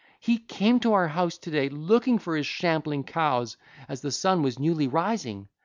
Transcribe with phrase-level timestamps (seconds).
[0.19, 3.55] He came to our house to day looking for his shambling cows,
[3.87, 5.47] as the sun was newly rising.